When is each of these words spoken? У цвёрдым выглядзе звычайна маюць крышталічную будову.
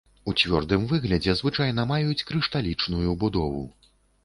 У 0.31 0.33
цвёрдым 0.43 0.85
выглядзе 0.91 1.35
звычайна 1.41 1.85
маюць 1.93 2.25
крышталічную 2.33 3.09
будову. 3.27 3.65